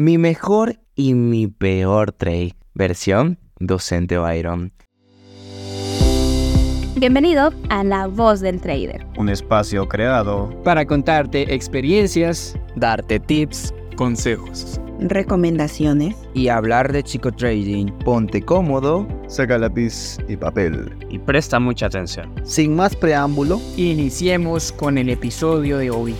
[0.00, 2.54] Mi mejor y mi peor trade.
[2.72, 4.72] Versión docente Byron.
[6.94, 9.04] Bienvenido a La Voz del Trader.
[9.16, 17.86] Un espacio creado para contarte experiencias, darte tips, consejos, recomendaciones y hablar de chico trading.
[18.04, 22.32] Ponte cómodo, saca lápiz y papel y presta mucha atención.
[22.44, 26.14] Sin más preámbulo, iniciemos con el episodio de hoy.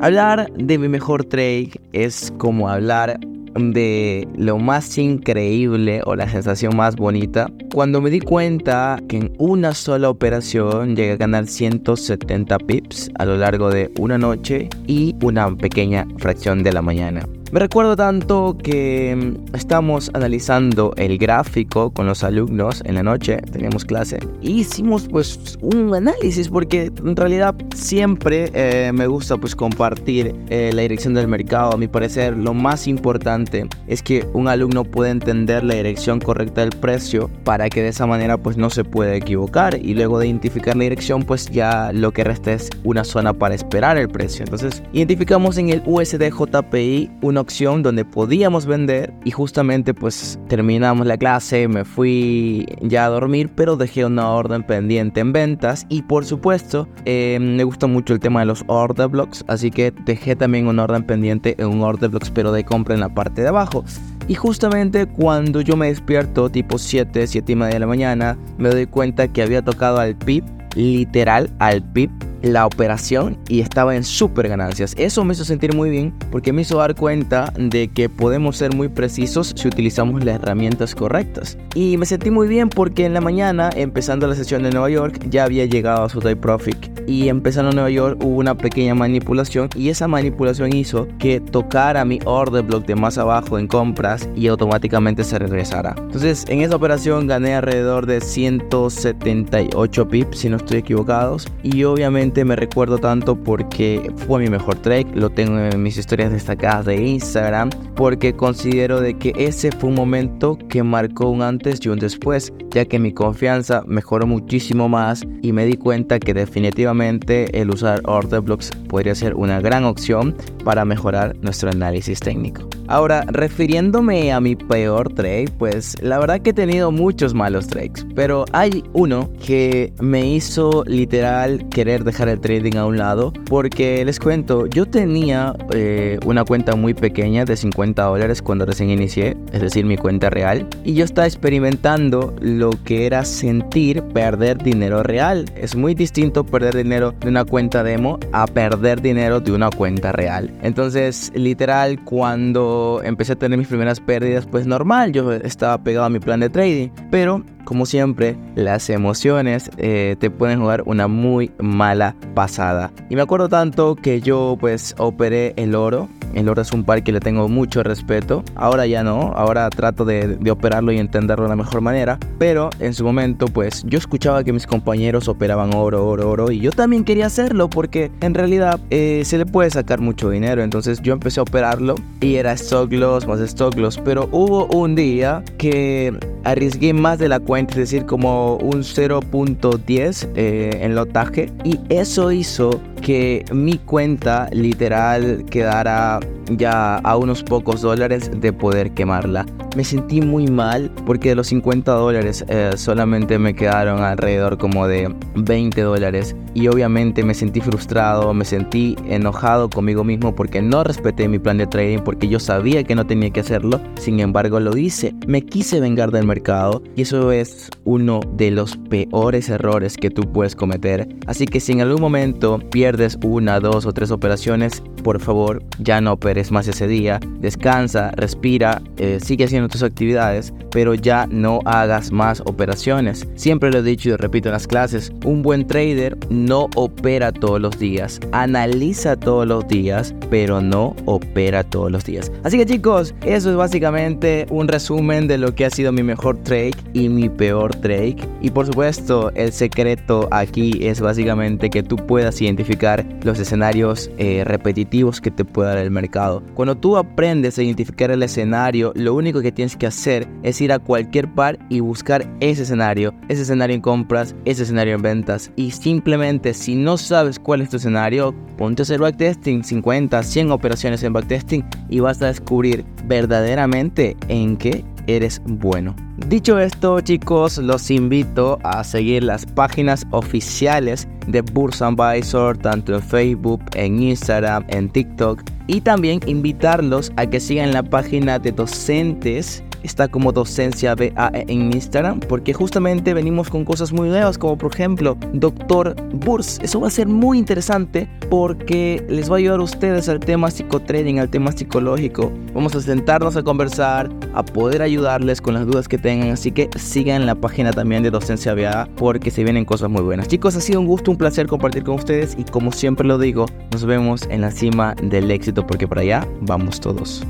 [0.00, 3.18] Hablar de mi mejor trade es como hablar
[3.56, 9.32] de lo más increíble o la sensación más bonita cuando me di cuenta que en
[9.38, 15.16] una sola operación llegué a ganar 170 pips a lo largo de una noche y
[15.20, 17.26] una pequeña fracción de la mañana.
[17.50, 23.38] Me recuerdo tanto que mm, estamos analizando el gráfico con los alumnos en la noche,
[23.38, 29.56] teníamos clase, y hicimos pues un análisis porque en realidad siempre eh, me gusta pues
[29.56, 31.72] compartir eh, la dirección del mercado.
[31.72, 36.60] A mi parecer lo más importante es que un alumno pueda entender la dirección correcta
[36.60, 40.26] del precio para que de esa manera pues no se pueda equivocar y luego de
[40.26, 44.44] identificar la dirección pues ya lo que resta es una zona para esperar el precio.
[44.44, 51.06] Entonces identificamos en el USD JPI una opción donde podíamos vender y justamente pues terminamos
[51.06, 56.02] la clase, me fui ya a dormir, pero dejé una orden pendiente en ventas y
[56.02, 60.36] por supuesto eh, me gusta mucho el tema de los order blocks, así que dejé
[60.36, 63.48] también una orden pendiente en un order blocks pero de compra en la parte de
[63.48, 63.84] abajo.
[64.28, 68.68] Y justamente cuando yo me despierto, tipo 7, 7 y media de la mañana, me
[68.68, 70.44] doy cuenta que había tocado al PIB,
[70.76, 72.10] literal al PIB,
[72.42, 74.94] la operación y estaba en super ganancias.
[74.96, 78.74] Eso me hizo sentir muy bien porque me hizo dar cuenta de que podemos ser
[78.74, 81.58] muy precisos si utilizamos las herramientas correctas.
[81.74, 85.26] Y me sentí muy bien porque en la mañana, empezando la sesión de Nueva York,
[85.28, 86.76] ya había llegado a su take profit.
[87.06, 92.04] Y empezando en Nueva York hubo una pequeña manipulación y esa manipulación hizo que tocara
[92.04, 95.94] mi order block de más abajo en compras y automáticamente se regresara.
[95.98, 102.27] Entonces en esa operación gané alrededor de 178 pips si no estoy equivocados y obviamente
[102.44, 106.96] me recuerdo tanto porque fue mi mejor trade, lo tengo en mis historias destacadas de
[106.96, 111.98] Instagram, porque considero de que ese fue un momento que marcó un antes y un
[111.98, 117.70] después, ya que mi confianza mejoró muchísimo más y me di cuenta que definitivamente el
[117.70, 122.68] usar order blocks podría ser una gran opción para mejorar nuestro análisis técnico.
[122.88, 128.06] Ahora, refiriéndome a mi peor trade, pues la verdad que he tenido muchos malos trades,
[128.14, 134.02] pero hay uno que me hizo literal querer dejar el trading a un lado, porque
[134.06, 139.36] les cuento, yo tenía eh, una cuenta muy pequeña de 50 dólares cuando recién inicié,
[139.52, 145.02] es decir, mi cuenta real, y yo estaba experimentando lo que era sentir perder dinero
[145.02, 145.44] real.
[145.56, 150.12] Es muy distinto perder dinero de una cuenta demo a perder dinero de una cuenta
[150.12, 150.50] real.
[150.62, 156.10] Entonces, literal, cuando empecé a tener mis primeras pérdidas, pues normal, yo estaba pegado a
[156.10, 156.88] mi plan de trading.
[157.10, 162.90] Pero, como siempre, las emociones eh, te pueden jugar una muy mala pasada.
[163.10, 167.02] Y me acuerdo tanto que yo pues operé el oro el oro es un par
[167.02, 168.42] que le tengo mucho respeto.
[168.54, 172.18] Ahora ya no, ahora trato de, operarlo y entenderlo de la mejor manera.
[172.38, 176.50] Pero en su momento, pues yo escuchaba que mis compañeros operaban oro, oro, oro.
[176.50, 180.62] Y yo también quería hacerlo porque en realidad eh, se le puede sacar mucho dinero.
[180.62, 183.98] Entonces yo empecé a operarlo y era stock loss más stock loss.
[183.98, 190.28] Pero hubo un día que arriesgué más de la cuenta, es decir, como un 0.10
[190.34, 191.50] eh, en lotaje.
[191.64, 196.20] Y eso hizo que mi cuenta literal quedara
[196.50, 199.46] ya a unos pocos dólares de poder quemarla.
[199.78, 204.88] Me sentí muy mal porque de los 50 dólares eh, solamente me quedaron alrededor como
[204.88, 210.82] de 20 dólares y obviamente me sentí frustrado, me sentí enojado conmigo mismo porque no
[210.82, 214.58] respeté mi plan de trading porque yo sabía que no tenía que hacerlo, sin embargo
[214.58, 215.14] lo hice.
[215.28, 220.22] Me quise vengar del mercado y eso es uno de los peores errores que tú
[220.32, 221.06] puedes cometer.
[221.28, 226.00] Así que si en algún momento pierdes una, dos o tres operaciones, por favor ya
[226.00, 231.60] no operes más ese día, descansa, respira, eh, sigue haciendo tus actividades, pero ya no
[231.64, 233.26] hagas más operaciones.
[233.34, 237.32] Siempre lo he dicho y lo repito en las clases, un buen trader no opera
[237.32, 242.30] todos los días, analiza todos los días, pero no opera todos los días.
[242.44, 246.38] Así que chicos, eso es básicamente un resumen de lo que ha sido mi mejor
[246.42, 248.16] trade y mi peor trade.
[248.40, 254.42] Y por supuesto, el secreto aquí es básicamente que tú puedas identificar los escenarios eh,
[254.44, 256.42] repetitivos que te puede dar el mercado.
[256.54, 260.72] Cuando tú aprendes a identificar el escenario, lo único que tienes que hacer es ir
[260.72, 265.50] a cualquier par y buscar ese escenario, ese escenario en compras, ese escenario en ventas
[265.56, 270.22] y simplemente Simplemente si no sabes cuál es tu escenario, ponte a hacer backtesting, 50,
[270.22, 275.94] 100 operaciones en backtesting y vas a descubrir verdaderamente en qué eres bueno.
[276.26, 283.02] Dicho esto, chicos, los invito a seguir las páginas oficiales de Bursa Advisor, tanto en
[283.02, 289.62] Facebook, en Instagram, en TikTok, y también invitarlos a que sigan la página de docentes
[289.82, 294.72] está como docencia BAE en Instagram, porque justamente venimos con cosas muy nuevas, como por
[294.72, 296.58] ejemplo Doctor Burs.
[296.62, 300.50] Eso va a ser muy interesante porque les va a ayudar a ustedes al tema
[300.50, 302.32] psicotrading, al tema psicológico.
[302.54, 306.68] Vamos a sentarnos a conversar, a poder ayudarles con las dudas que tengan, así que
[306.76, 310.28] sigan la página también de Docencia BA porque se vienen cosas muy buenas.
[310.28, 313.46] Chicos, ha sido un gusto, un placer compartir con ustedes y como siempre lo digo,
[313.72, 317.24] nos vemos en la cima del éxito porque por allá vamos todos.